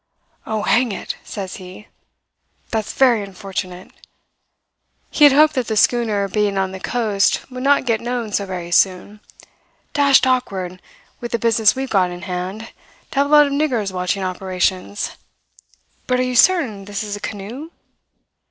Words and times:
"'Oh, 0.47 0.63
hang 0.63 0.91
it!' 0.91 1.15
says 1.23 1.57
he. 1.57 1.87
'That's 2.71 2.91
very 2.93 3.21
unfortunate.' 3.21 3.91
He 5.11 5.25
had 5.25 5.31
hoped 5.33 5.53
that 5.53 5.67
the 5.67 5.77
schooner 5.77 6.27
being 6.27 6.57
on 6.57 6.71
the 6.71 6.79
coast 6.79 7.47
would 7.51 7.61
not 7.61 7.85
get 7.85 8.01
known 8.01 8.31
so 8.31 8.47
very 8.47 8.71
soon. 8.71 9.19
'Dashed 9.93 10.25
awkward, 10.25 10.81
with 11.19 11.33
the 11.33 11.37
business 11.37 11.75
we've 11.75 11.91
got 11.91 12.09
in 12.09 12.23
hand, 12.23 12.73
to 13.11 13.19
have 13.19 13.27
a 13.27 13.29
lot 13.29 13.45
of 13.45 13.53
niggers 13.53 13.91
watching 13.91 14.23
operations. 14.23 15.11
But 16.07 16.19
are 16.19 16.23
you 16.23 16.35
certain 16.35 16.85
this 16.85 17.03
is 17.03 17.15
a 17.15 17.19
canoe?' 17.19 17.69